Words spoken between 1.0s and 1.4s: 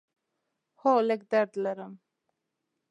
لږ